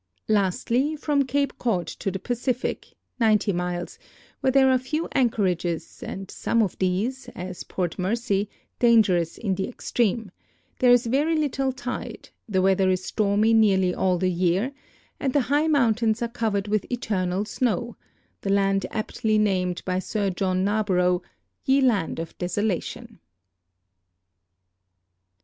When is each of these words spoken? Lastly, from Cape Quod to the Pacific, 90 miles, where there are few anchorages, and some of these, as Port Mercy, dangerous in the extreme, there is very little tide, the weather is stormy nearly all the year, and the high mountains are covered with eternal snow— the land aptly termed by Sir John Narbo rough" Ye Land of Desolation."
Lastly, 0.27 0.95
from 0.95 1.27
Cape 1.27 1.59
Quod 1.59 1.85
to 1.85 2.09
the 2.09 2.17
Pacific, 2.17 2.93
90 3.19 3.53
miles, 3.53 3.99
where 4.39 4.49
there 4.49 4.71
are 4.71 4.79
few 4.79 5.07
anchorages, 5.13 6.01
and 6.01 6.31
some 6.31 6.63
of 6.63 6.75
these, 6.79 7.29
as 7.35 7.63
Port 7.65 7.99
Mercy, 7.99 8.49
dangerous 8.79 9.37
in 9.37 9.53
the 9.53 9.67
extreme, 9.69 10.31
there 10.79 10.89
is 10.91 11.05
very 11.05 11.37
little 11.37 11.71
tide, 11.71 12.29
the 12.49 12.63
weather 12.63 12.89
is 12.89 13.05
stormy 13.05 13.53
nearly 13.53 13.93
all 13.93 14.17
the 14.17 14.31
year, 14.31 14.73
and 15.19 15.33
the 15.33 15.41
high 15.51 15.67
mountains 15.67 16.23
are 16.23 16.27
covered 16.29 16.67
with 16.67 16.87
eternal 16.91 17.45
snow— 17.45 17.95
the 18.41 18.49
land 18.49 18.87
aptly 18.89 19.37
termed 19.37 19.83
by 19.85 19.99
Sir 19.99 20.31
John 20.31 20.65
Narbo 20.65 20.95
rough" 20.95 21.21
Ye 21.67 21.79
Land 21.79 22.17
of 22.17 22.35
Desolation." 22.39 23.19